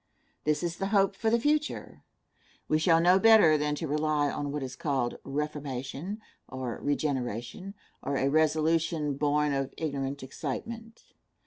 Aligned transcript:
This 0.45 0.63
is 0.63 0.77
the 0.77 0.87
hope 0.87 1.15
for 1.15 1.29
the 1.29 1.39
future. 1.39 2.01
We 2.67 2.79
shall 2.79 2.99
know 2.99 3.19
better 3.19 3.55
than 3.55 3.75
to 3.75 3.87
rely 3.87 4.31
on 4.31 4.51
what 4.51 4.63
is 4.63 4.75
called 4.75 5.19
reformation, 5.23 6.19
or 6.47 6.79
regeneration, 6.81 7.75
or 8.01 8.17
a 8.17 8.27
resolution 8.27 9.13
born 9.15 9.53
of 9.53 9.75
ignorant 9.77 10.23
excitement. 10.23 11.03